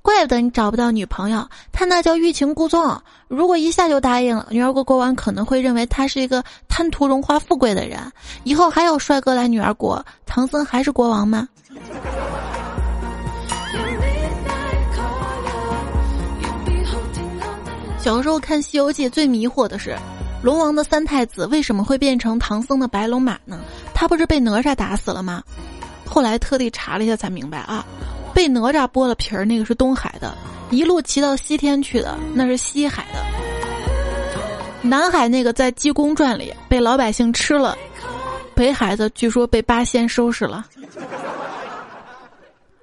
[0.02, 3.00] 怪不得你找不到女朋友，他那叫欲擒故纵。
[3.28, 8.00] 如果一下就答应了，女儿国国王可能会认为他是一个贪图荣华富贵的人，
[8.44, 11.46] 以后还有帅哥来女儿国，唐僧还是国王吗？”
[17.98, 19.94] 小时候看《西游记》最迷惑的是，
[20.42, 23.60] 龙王的三太子为什么会变成唐僧的白龙马呢？
[23.92, 25.42] 他不是被哪吒打死了吗？
[26.06, 27.84] 后来特地查了一下才明白啊，
[28.38, 30.32] 被哪吒剥了皮儿那个是东海的，
[30.70, 33.18] 一路骑到西天去的那是西海的。
[34.80, 37.76] 南海那个在《济公传》里被老百姓吃了，
[38.54, 40.64] 北海的据说被八仙收拾了。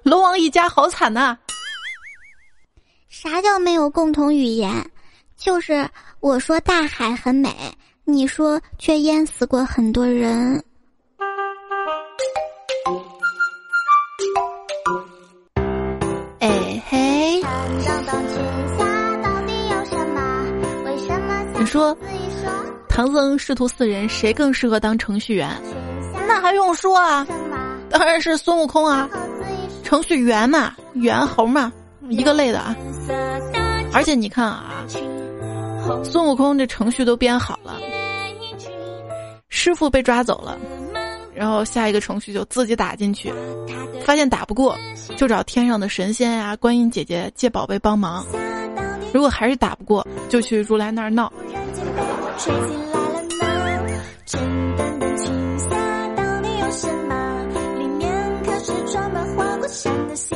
[0.02, 1.34] 龙王一家好惨呐！
[3.08, 4.70] 啥叫没有共同语言？
[5.38, 5.88] 就是
[6.20, 7.50] 我说大海很美，
[8.04, 10.62] 你说却淹死过很多人。
[21.66, 21.96] 说
[22.88, 25.50] 唐僧师徒四人谁更适合当程序员？
[26.26, 27.26] 那还用说啊？
[27.90, 29.08] 当然是孙悟空啊！
[29.82, 31.72] 程序员嘛，猿猴嘛，
[32.08, 32.74] 一个类的啊。
[33.92, 34.84] 而且你看啊。
[36.02, 37.78] 孙悟空这程序都编好了，
[39.48, 40.58] 师傅被抓走了，
[41.32, 43.32] 然后下一个程序就自己打进去，
[44.04, 44.76] 发现打不过，
[45.16, 48.26] 就找天上的神仙呀、观音姐姐借宝贝帮忙。
[49.12, 51.32] 如果还是打不过，就去如来那儿闹。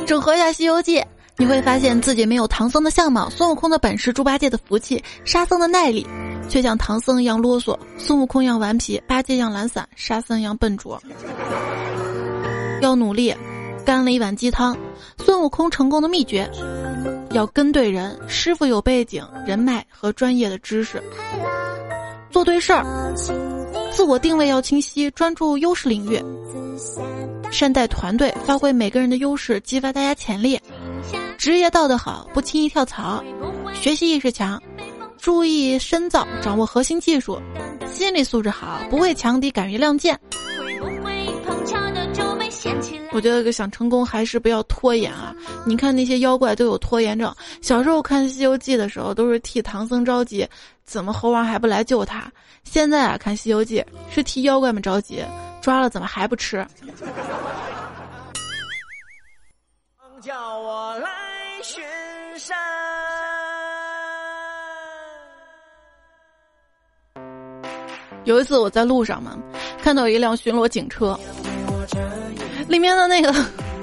[0.05, 0.99] 整合一下《西游记》。
[1.37, 6.05] 你会发现自己没有唐僧的相貌，孙悟空的本事，猪八戒的福气，沙僧的耐力，
[6.47, 11.01] 却像唐僧一样啰嗦，孙悟空一样顽皮，八戒一样懒散，沙僧一样笨拙。
[12.81, 13.33] 要努力，
[13.83, 14.77] 干了一碗鸡汤。
[15.17, 16.47] 孙悟空成功的秘诀，
[17.33, 21.01] 要跟对人，师傅有背景、人脉和专业的知识，
[22.29, 22.83] 做对事儿，
[23.91, 26.21] 自我定位要清晰，专注优势领域，
[27.51, 30.59] 善待团队，发挥每个人的优势，激发大家潜力。
[31.37, 33.23] 职业道德好，不轻易跳槽；
[33.73, 34.61] 学习意识强，
[35.17, 37.41] 注意深造，掌握核心技术；
[37.91, 40.19] 心理素质好，不畏强敌，敢于亮剑。
[43.11, 45.35] 我觉得想成功还是不要拖延啊！
[45.65, 47.33] 你看那些妖怪都有拖延症。
[47.61, 50.47] 小时候看《西游记》的时候，都是替唐僧着急，
[50.85, 52.31] 怎么猴王还不来救他？
[52.63, 53.81] 现在啊，看《西游记》
[54.13, 55.23] 是替妖怪们着急，
[55.61, 56.65] 抓了怎么还不吃？
[60.21, 61.09] 叫我来
[61.63, 61.83] 巡
[62.37, 62.55] 山。
[68.23, 69.35] 有一次我在路上嘛，
[69.81, 71.19] 看到一辆巡逻警车，
[72.71, 73.35] 里面的那个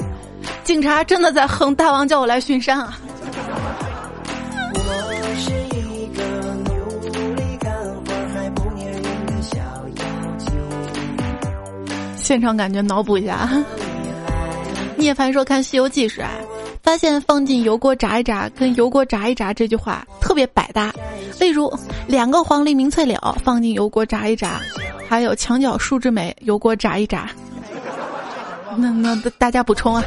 [0.65, 2.99] 警察真的在哼“大王叫我来巡山”啊。
[12.17, 13.49] 现场感觉脑补一下。
[14.97, 16.31] 聂凡说：“看《西游记》时啊，
[16.83, 20.93] 发现放进油锅炸一炸，跟油锅炸一炸这句话特别百搭。
[21.39, 21.73] 例如，
[22.07, 24.61] 两个黄鹂鸣翠柳放进油锅炸一炸，
[25.09, 27.31] 还有墙角数枝梅油锅炸一炸。
[28.77, 30.03] 那那大家补充啊。”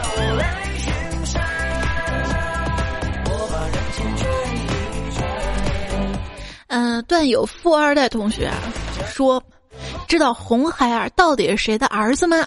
[6.68, 8.50] 嗯，段友富二代同学
[9.06, 9.44] 说
[10.08, 12.38] ：“知道红孩儿到底是谁的儿子吗？”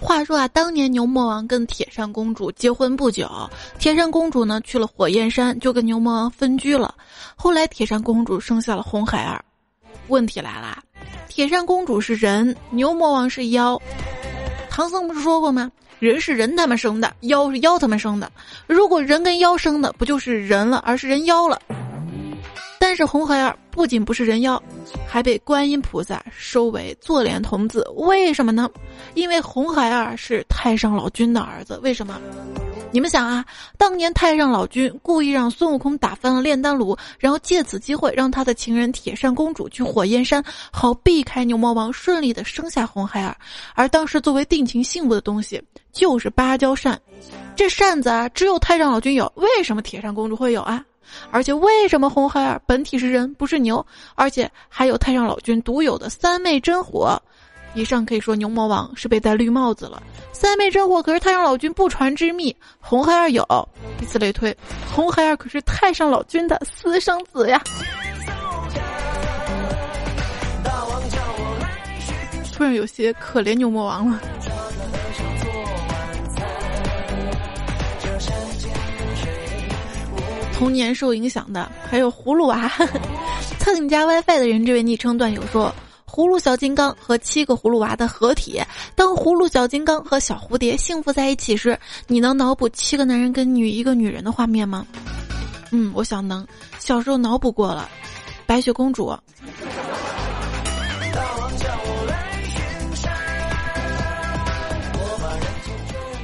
[0.00, 3.28] 话说啊，当年牛魔王跟铁扇公主结婚不久，
[3.78, 6.94] 铁扇公主呢去了火焰山，就跟牛魔王分居了。
[7.36, 9.44] 后来铁扇公主生下了红孩儿。
[10.08, 10.78] 问题来了，
[11.28, 13.80] 铁扇公主是人，牛魔王是妖。
[14.70, 15.70] 唐僧不是说过吗？
[15.98, 18.30] 人是人他们生的，妖是妖他们生的。
[18.66, 21.60] 如果人跟妖生的，不就是人了，而是人妖了。
[22.80, 24.62] 但是红孩儿不仅不是人妖，
[25.06, 27.84] 还被观音菩萨收为坐莲童子。
[27.96, 28.70] 为什么呢？
[29.14, 31.78] 因为红孩儿是太上老君的儿子。
[31.82, 32.20] 为什么？
[32.90, 33.44] 你们想啊，
[33.76, 43.36] 当年太上老君故意让孙悟空打翻了炼丹炉，然后借此机会让他的情人铁扇公主去火焰山，好避开牛魔王，顺利的生下红孩儿。
[43.74, 46.98] 而当时作为定情信物的东西就是芭蕉扇，
[47.54, 50.82] 这扇子啊，只有太上老君有，为什么铁扇公主会有啊？
[51.30, 57.20] 而且为什么红孩儿本体是人不是牛，而且还有太上老君独有的三昧真火？
[57.74, 60.02] 以上可以说牛魔王是被戴绿帽子了。
[60.32, 63.44] 三妹真火可是太上老君不传之秘，红孩儿有。
[64.00, 64.56] 以此类推，
[64.94, 67.60] 红孩儿可是太上老君的私生子呀。
[72.52, 74.20] 突然有些可怜牛魔王了。
[80.54, 82.68] 童年受影响的还有葫芦娃，
[83.60, 85.72] 蹭你家 WiFi 的人，这位昵称段友说
[86.08, 88.60] ：“葫芦小金刚和七个葫芦娃的合体，
[88.94, 94.86] 当葫芦小金刚和小蝴蝶幸福在一起时，你能脑补七个男人跟女一个女人的画面吗？”
[95.70, 96.46] 嗯，我想能。
[96.78, 97.88] 小时候脑补过了，
[98.46, 99.14] 白雪公主。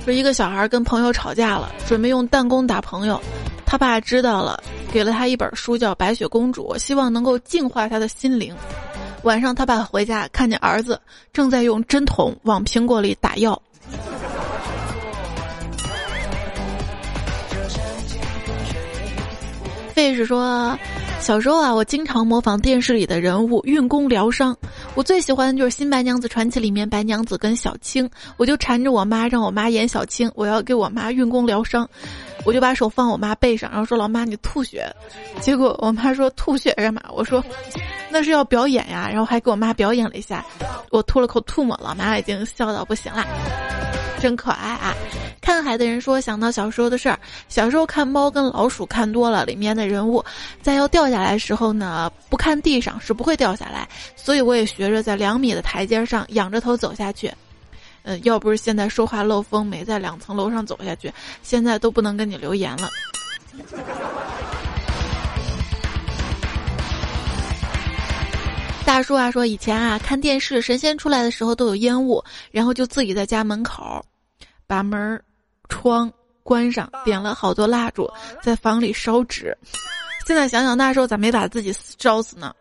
[0.05, 3.21] 说一个小孩跟朋友吵架了，准备用弹弓打朋友。
[3.67, 8.55] 他爸知道了，给了他一本书，叫《白雪公主》，希望能够净化他的心灵。
[9.25, 11.01] 晚上，他爸回家看见儿子
[11.33, 13.61] 正在用针筒往苹果里打药。
[19.95, 20.79] 费是说，
[21.21, 24.55] 小时候啊，我经常模仿电视里的人物运功疗伤。
[24.95, 31.89] 我最喜欢的就是《新白娘子传奇》里面白娘子跟小青，我就缠着我妈，让我妈演小青，我要给我妈运功疗伤。
[32.45, 34.85] 我就把手放我妈背上，然后说：“老妈，你吐血。”
[35.41, 37.43] 结果我妈说：“吐血干嘛？”我说
[38.15, 40.47] ：“那是要表演呀。”然后还给我妈表演了一下，
[40.91, 43.27] 我吐了口吐沫，老妈已经笑到不行了，
[44.21, 44.95] 真可爱啊！
[45.41, 50.25] 看海的人说想到小时候的事儿，小时候看猫跟老鼠看多了，里面的人物
[50.63, 57.31] 在要掉下来的时候呢，不看地上是不会掉下来，所以我也学着在两米的台阶上仰着头走下去。
[58.05, 62.89] 嗯，要不是现在说话漏风，没在两层楼上走下去，现在都不能跟你留言了。
[68.87, 74.05] 大叔啊，说以前啊看电视，神仙出来的时候都有烟雾，然后就自己在家门口，
[74.67, 75.21] 把门
[75.69, 76.13] 窗
[76.45, 78.09] 关上，点了好多蜡烛，
[78.41, 79.57] 在房里烧纸。
[80.27, 82.55] 现在想想那时候咋没把自己烧死呢？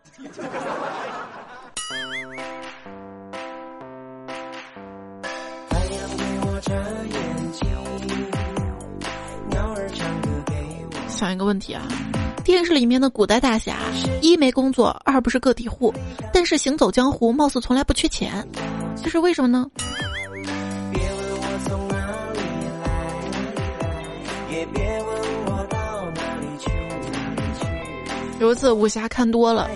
[11.06, 11.86] 想一个问题啊，
[12.44, 13.78] 电视里面的古代大侠，
[14.20, 15.92] 一没工作，二不是个体户，
[16.30, 18.46] 但是行走江湖，貌似从来不缺钱，
[19.02, 19.66] 这是为什么呢？
[28.40, 29.70] 有一次武侠看多了，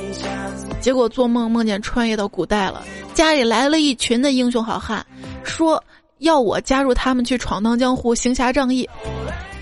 [0.78, 5.04] 结果做梦梦见穿越到古代了，家里来了一群的英雄好汉，
[5.42, 5.82] 说
[6.18, 8.86] 要我加入他们去闯荡江湖，行侠仗义。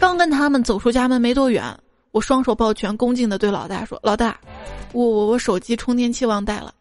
[0.01, 1.65] 刚跟他们走出家门没多远，
[2.17, 4.35] 我双手抱拳，恭敬的对老大说：“老大，
[4.93, 6.73] 我我我手机充电器忘带了。”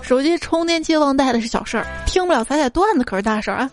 [0.00, 3.68] 手机充电器忘带的是小事儿，听不了彩彩段子可是大事儿啊。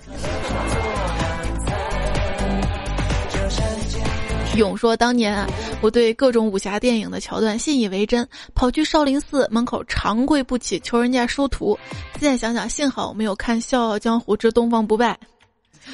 [4.58, 5.48] 勇说：“当年啊，
[5.82, 11.78] 我对各种武侠电影的桥段信以为真，跑去少林寺门口长跪不起，求人家收徒。
[12.20, 15.13] 现在想想，幸好我没有看《笑傲江湖之东方不败》。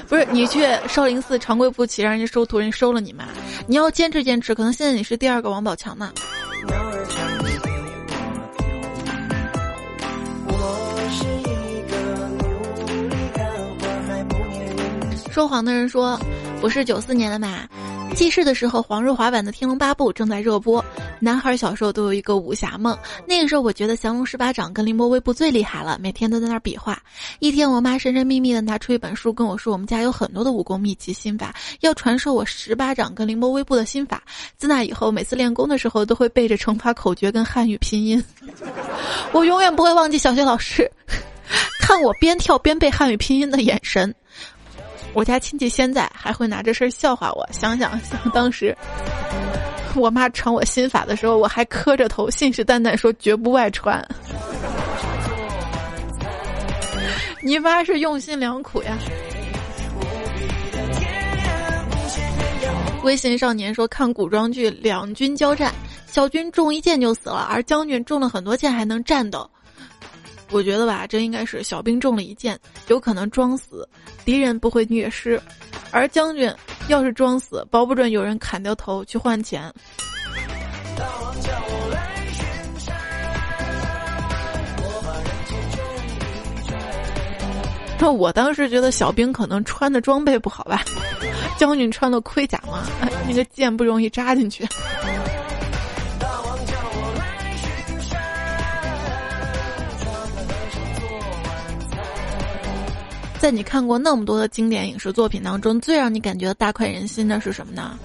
[0.07, 3.25] 不是你去少林寺长跪不起，让人家收徒，人家收了你吗？
[3.67, 6.11] 你要坚持坚持，可能现在你是第二个王宝强呢。”
[15.29, 16.19] 说谎的人说
[16.61, 17.67] ：“我是九四年的嘛。”
[18.15, 20.83] 记事的时候，黄日华版的《天龙八部》正在热播。
[21.19, 22.97] 男孩小时候都有一个武侠梦，
[23.27, 27.01] 那个时候我觉得降龙十八掌跟凌波微步最厉害了，每天都在那儿比划。
[27.39, 34.21] 一天，我妈神神秘秘的拿出一本书跟我说，我们家有很多的武功秘籍心法，要传授我十八掌跟凌波微步的心法。
[34.57, 38.23] 自那以后，每次练功的时候都会背着乘法口诀跟汉语拼音。
[39.31, 40.89] 我永远不会忘记小学老师
[41.81, 44.13] 看我边跳边背汉语拼音的眼神。
[45.13, 47.47] 我家亲戚现在还会拿这事儿笑话我。
[47.51, 48.75] 想想想，当时
[49.95, 54.03] 我妈传我心法的时候，我还磕着头，信誓旦旦说绝不外传。
[57.41, 58.97] 你妈是用心良苦呀。
[63.03, 65.73] 微信少年说看古装剧，两军交战，
[66.07, 69.47] 小军中一箭就死了，而将军中了很多箭还能战斗。
[70.53, 73.89] 我觉得吧，这应该是小兵中了一箭，有可能装死，
[74.23, 75.41] 敌人不会虐尸，
[75.89, 76.49] 而将军
[76.87, 79.73] 要是装死，保不准有人砍掉头去换钱。
[87.99, 90.83] 那我当时觉得小兵可能穿的装备不好吧，
[91.57, 92.85] 将军穿的盔甲嘛，
[93.27, 94.63] 那个箭不容易扎进去。
[103.43, 107.99] 在你看过那么多的经典影视作品当中，最让你感觉大快人心的是什么呢？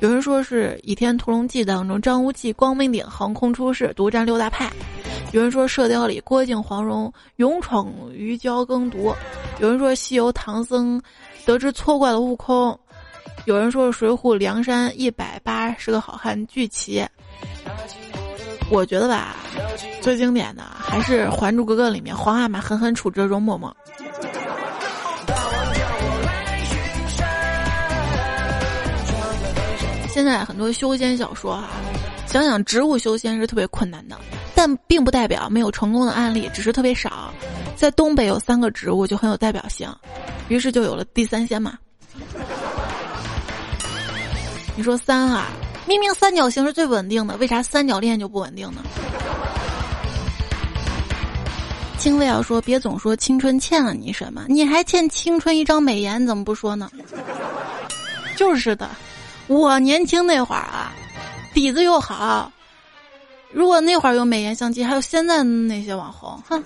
[0.00, 4.68] 有人说是《倚天屠龙记》当中张无忌光明顶横空出世，独占六大派；
[5.32, 9.10] 有人说《射雕》里郭靖黄蓉勇闯鱼礁耕读；
[9.58, 11.00] 有人说《西游》唐僧
[11.46, 12.78] 得知错怪了悟空；
[13.46, 17.02] 有人说《水浒》梁山一百八十个好汉聚齐。
[18.70, 19.34] 我觉得吧，
[20.02, 23.72] 最经典的还是《还珠格格》里面皇阿玛狠狠处置容嬷嬷。
[30.16, 31.68] 现在很多修仙小说哈，
[32.26, 34.18] 想想植物修仙是特别困难的，
[34.54, 37.30] 但并不代表没有成功的案例，只是特别少。
[37.76, 39.94] 在东北有三个植物就很有代表性，
[40.48, 41.74] 于是就有了地三仙嘛。
[44.74, 45.48] 你说三啊，
[45.86, 48.80] 明明三角形是最稳定的，为啥三角恋就不稳定呢？
[51.98, 56.90] 清微要说，别总说青春欠了你什么，你还欠青春一张美颜，怎么不说呢？
[58.34, 58.88] 就是的。
[59.48, 60.92] 我年轻那会儿啊，
[61.54, 62.50] 底子又好。
[63.52, 66.62] 如果那会儿有美颜相机，还有现在那些网红，哼。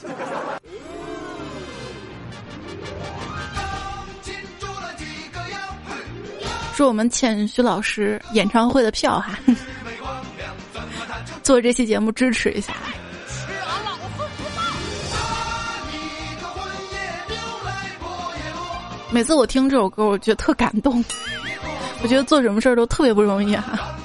[6.75, 9.39] 说我们欠徐老师演唱会的票哈，
[11.45, 12.73] 做这期节目支持一下。
[19.11, 21.05] 每次我听这首歌，我觉得特感动。
[22.03, 23.97] 我觉得做什么事儿都特别不容易啊！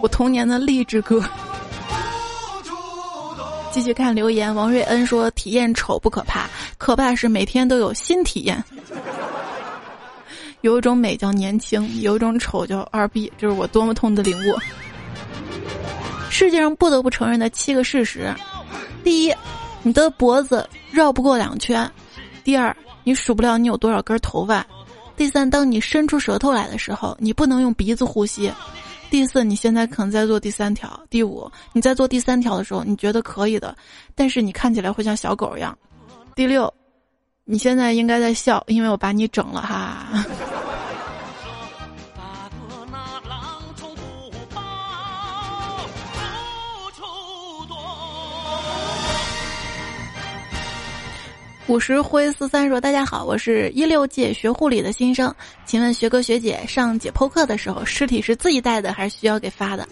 [0.00, 1.22] 我童年的励志歌。
[3.70, 8.62] 继续看留言，王瑞恩说：“体验丑不可怕，可怕是每天都有新体验。
[10.62, 14.58] 有一种美叫年轻，有一种丑叫二逼，这是我多么痛的领悟。
[16.30, 18.34] 世界上不得不承认的七个事实：
[19.04, 19.32] 第一，
[19.82, 21.86] 你的脖子绕不过两圈；
[22.42, 24.66] 第二，你数不了你有多少根头发。”
[25.20, 28.50] 第三，当你伸出舌头来的时候，你不能用鼻子呼吸。
[29.10, 30.98] 第四，你现在可能在做第三条。
[31.10, 33.76] 第五，你在做第三条的时候，你觉得可以的，
[34.14, 35.76] 但是你看起来会像小狗一样。
[36.34, 36.72] 第六，
[37.44, 40.24] 你现在应该在笑，因为我把你整了哈。
[51.66, 55.32] 五十灰四三说：“大家好，我是一六届学护理的新生，
[55.64, 59.88] 请问学哥学姐上解剖课的时候，尸体是自己带的还是需要给发的？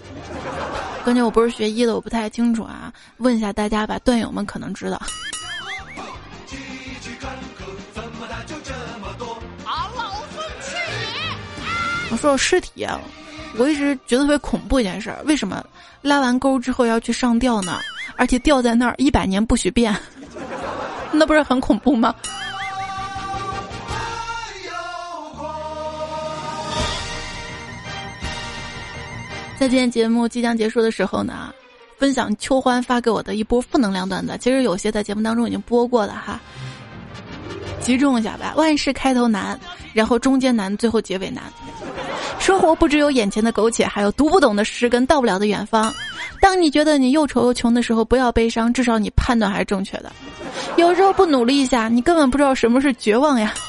[1.04, 5.00] 关键我不是学医的，我不太清楚啊，问一下大家吧，段友们可能知道。”
[12.10, 12.86] 我说我尸体，
[13.56, 15.64] 我一直觉得特别恐怖一件事，为什么
[16.02, 17.78] 拉完钩之后要去上吊呢？
[18.16, 19.94] 而且吊在那儿一百年不许变。
[21.12, 22.14] 那不是很恐怖吗？
[29.58, 31.52] 在今天节目即将结束的时候呢，
[31.96, 34.38] 分享秋欢发给我的一波负能量段子。
[34.40, 36.40] 其实有些在节目当中已经播过了哈，
[37.80, 38.54] 集中一下吧。
[38.56, 39.58] 万事开头难，
[39.92, 41.42] 然后中间难，最后结尾难。
[42.48, 45.94] 生活不只有眼前的苟且，还有读不懂的诗跟到不了的远方。
[46.40, 50.10] 当你觉得你又丑又穷的时候，不要悲伤，至少你判断还是正确的。
[50.76, 53.52] 有时候不努力一下，你根本不知道什么是绝望呀。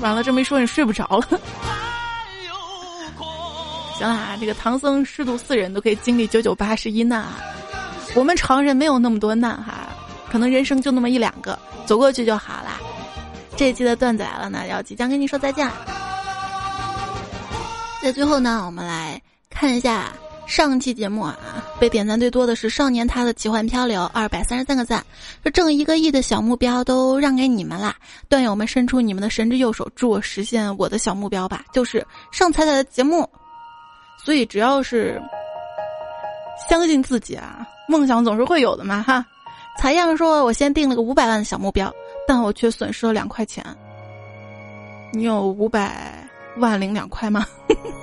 [0.00, 1.26] 完了，这么一说你睡不着了。
[3.96, 7.38] 行了啊，这个唐僧师徒四人都可以经历九九八十一难啊，
[8.14, 9.88] 我们常人没有那么多难哈，
[10.30, 12.78] 可能人生就那么一两个，走过去就好啦。
[13.56, 15.68] 这一期的段子来了呢，要即将跟你说再见。
[18.02, 19.20] 在最后呢，我们来
[19.50, 20.12] 看一下
[20.46, 21.36] 上期节目啊，
[21.78, 25.04] 被点赞最多的是少年他的奇幻漂流，二百三十三个赞，
[25.44, 27.94] 这挣一个亿的小目标都让给你们啦！
[28.28, 33.28] 段友们伸出你们的神之右手，助我实现我的小目标吧，就是上彩彩的节目。
[34.24, 35.20] 所以只要是
[36.68, 39.24] 相信自己啊，梦想总是会有的嘛哈。
[39.80, 41.90] 采样说，我先定了个五百万的小目标，
[42.28, 43.64] 但我却损失了两块钱。
[45.10, 46.22] 你有五百？
[46.58, 47.46] 万零两块吗？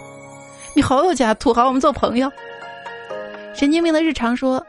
[0.73, 2.31] 你好有钱，土豪，我们做朋友。
[3.53, 4.65] 神经病的日常说：“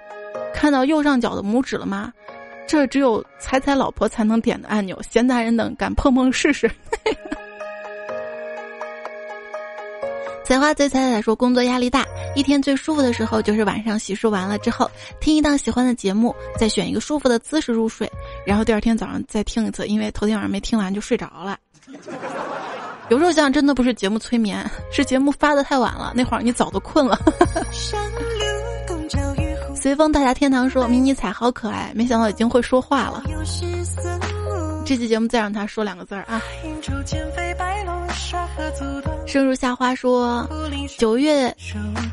[0.53, 2.13] 看到右上角的拇指了吗？
[2.67, 6.71] 这只有彩彩老婆才能点的按钮，闲杂人等敢碰碰试试。
[10.49, 14.90] ”采花最彩彩说：“工作压力大，一天最舒服的时候就是晚上洗漱完了之后，
[15.20, 18.11] 听一档喜欢的节目，再选一个舒服的姿势入睡，
[18.46, 21.59] 然后第二天早上再听一次，因为头天晚上没听完就睡着了。”
[23.11, 27.20] 有时候想，真的不是节目催眠，是节目发的太晚了，那会儿你早都困了。
[29.76, 33.22] 随风大侠天堂说：“迷你彩好可爱，没想到已经会说话了。”
[34.89, 36.41] 这期节目再让他说两个字儿啊！
[39.26, 40.49] 生如夏花说
[40.97, 41.55] ：“九月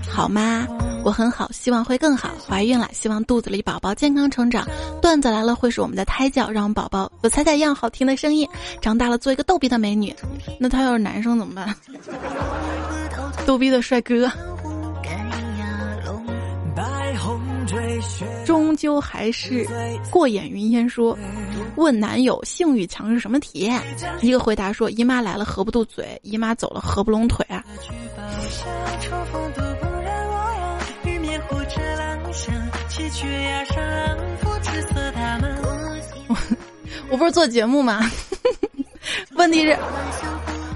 [0.09, 0.67] 好吗？
[1.05, 2.31] 我很好，希望会更好。
[2.45, 4.67] 怀孕了，希望肚子里宝宝健康成长。
[5.01, 8.45] 段子来了，会是我们的胎教，让我们宝宝有彩彩一样好听的声音。
[8.81, 10.13] 长大了，做一个逗逼的美女。
[10.59, 11.73] 那他要是男生怎么办？
[13.47, 14.29] 逗逼的帅哥。
[18.45, 19.65] ”终究还是
[20.11, 20.87] 过眼云烟。
[20.87, 21.17] 说，
[21.75, 23.81] 问男友性欲强是什么体验？
[24.21, 27.63] 一个回答说：姨妈来了合不住嘴，姨妈走了合不拢腿啊。
[37.09, 38.01] 我不是做节目吗？
[39.35, 39.77] 问题是，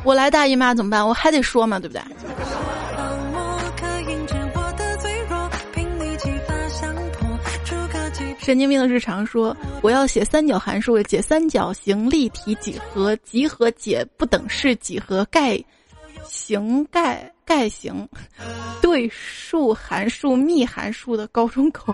[0.04, 1.06] 我来大姨妈怎么办？
[1.06, 2.02] 我还得说嘛，对不对？
[8.50, 15.64] 神经病的日常说：“我要写三角函数，解三角形立体几何，集合解不等式几何，概
[16.28, 18.10] 形概概形
[18.82, 21.93] 对数函数幂函数的高中口。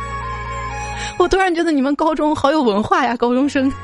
[1.20, 3.70] ”我突然觉得你们高中好有文化呀，高中生。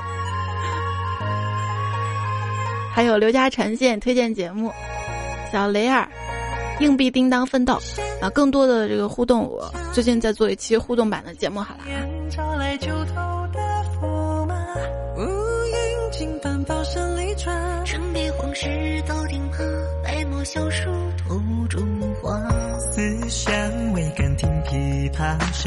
[2.96, 4.72] 还有刘家晨现推荐节目，
[5.52, 6.08] 小雷儿。
[6.80, 7.78] 硬币叮当奋斗
[8.20, 8.28] 啊！
[8.30, 11.84] 更多的这个互动，我最近在做一期互动版的节目，好了。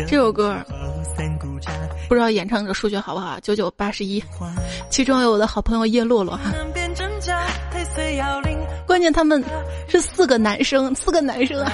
[0.07, 0.55] 这首歌
[2.07, 3.39] 不知道演唱者数学好不好？
[3.39, 4.21] 九九八十一，
[4.89, 6.53] 其中有我的好朋友叶洛洛哈。
[8.85, 9.43] 关键他们
[9.87, 11.71] 是四个男生，四个男生啊！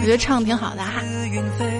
[0.00, 1.02] 我觉得唱的挺好的哈。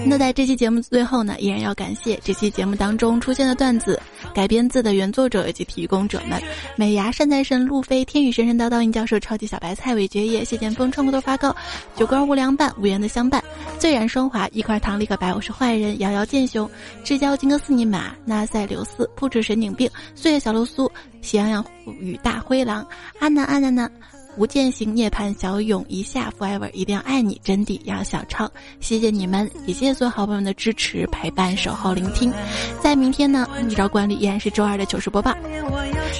[0.05, 3.99] 那在这期节目最后呢，依然要感谢这期节目当中出现的段子
[4.33, 6.41] 改编自的原作者以及提供者们：
[6.75, 11.55] 美牙善财神路飞、天宇神神叨叨、尹教授、超级小白菜、韦爵爷、谢剑锋、创国头发糕、
[11.95, 13.43] 九根无凉拌、无缘的相伴、
[13.77, 16.69] 醉染霜华、一块糖立刻白，我是坏人、瑶瑶剑雄、
[17.03, 20.89] 至交金戈斯尼玛、纳赛留斯、不止神经病、岁月小流苏、
[21.21, 21.65] 喜羊羊
[21.99, 22.87] 与大灰狼、
[23.19, 23.91] 阿南阿南南。
[24.37, 32.31] 无间行涅槃小勇一下 forever 一定要爱你真谛要小超，谢谢你们，也谢谢所有好朋友们的支持陪伴守候聆听。
[32.79, 35.35] 在明天呢，依照管理依然是周二的糗事播报。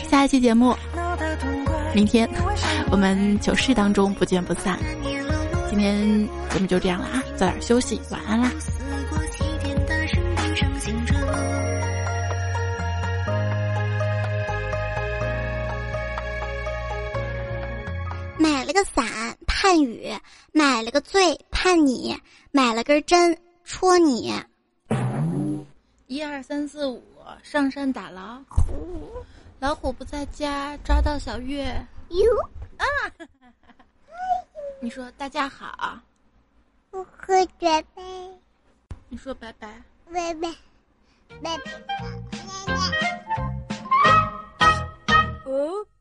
[0.10, 0.76] 下一期节目，
[1.94, 2.28] 明天
[2.90, 4.80] 我们糗事当中不见不散。
[5.70, 8.52] 今天节目就这样了啊，早点休息，晚安啦。
[18.40, 20.14] 买了个伞盼雨，
[20.52, 22.16] 买了个醉盼你，
[22.52, 24.34] 买了根针戳你。
[26.06, 27.04] 一二三四五，
[27.44, 29.10] 上山打老虎，
[29.60, 31.66] 老虎不在家，抓到小月。
[32.10, 32.24] 哟
[32.78, 32.86] 啊！
[34.80, 36.00] 你说大家好。
[36.92, 38.04] 我会准备。
[39.10, 39.82] 你说拜拜。
[40.14, 40.56] 拜拜
[41.42, 41.74] 拜拜拜
[45.46, 45.97] 拜。